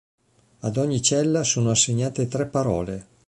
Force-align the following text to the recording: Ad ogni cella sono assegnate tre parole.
Ad 0.61 0.77
ogni 0.77 0.99
cella 0.99 1.43
sono 1.43 1.69
assegnate 1.69 2.27
tre 2.27 2.47
parole. 2.47 3.05